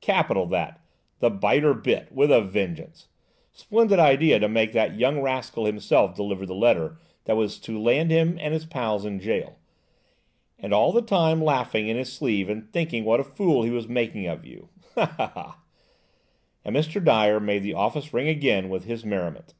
Capital 0.00 0.44
that–the 0.46 1.30
biter 1.30 1.72
bit, 1.72 2.10
with 2.10 2.32
a 2.32 2.40
vengeance! 2.40 3.06
Splendid 3.52 4.00
idea 4.00 4.40
to 4.40 4.48
make 4.48 4.72
that 4.72 4.98
young 4.98 5.22
rascal 5.22 5.66
himself 5.66 6.16
deliver 6.16 6.44
the 6.44 6.52
letter 6.56 6.98
that 7.26 7.36
was 7.36 7.60
to 7.60 7.80
land 7.80 8.10
him 8.10 8.36
and 8.40 8.52
his 8.52 8.64
pals 8.66 9.04
in 9.04 9.20
jail. 9.20 9.56
And 10.58 10.72
he 10.72 10.74
all 10.74 10.90
the 10.90 11.00
time 11.00 11.40
laughing 11.40 11.86
in 11.86 11.96
his 11.96 12.12
sleeve 12.12 12.48
and 12.50 12.68
thinking 12.72 13.04
what 13.04 13.20
a 13.20 13.22
fool 13.22 13.62
he 13.62 13.70
was 13.70 13.86
making 13.86 14.26
of 14.26 14.44
you! 14.44 14.68
Ha, 14.96 15.06
ha, 15.16 15.26
ha!" 15.32 15.58
And 16.64 16.74
Mr. 16.74 17.00
Dyer 17.00 17.38
made 17.38 17.62
the 17.62 17.74
office 17.74 18.12
ring 18.12 18.26
again 18.26 18.68
with 18.70 18.82
his 18.82 19.04
merriment. 19.04 19.54